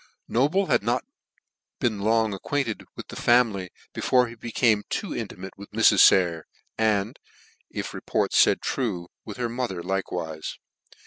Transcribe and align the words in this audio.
Noble 0.27 0.65
had 0.65 0.81
not 0.81 1.05
been 1.79 1.99
long 1.99 2.33
acquainted 2.33 2.85
with 2.95 3.09
the 3.09 3.15
family 3.15 3.69
before 3.93 4.27
he 4.29 4.33
became 4.33 4.81
too 4.89 5.15
intimate 5.15 5.55
with 5.59 5.69
Mrs. 5.73 5.99
Sayer, 5.99 6.47
and, 6.75 7.19
if 7.69 7.93
report 7.93 8.33
faid 8.33 8.61
true, 8.63 9.09
with 9.25 9.37
her 9.37 9.47
mother 9.47 9.83
likewife. 9.83 10.57